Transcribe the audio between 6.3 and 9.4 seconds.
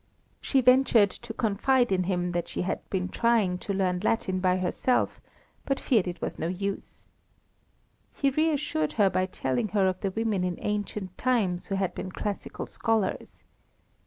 no use. He reassured her by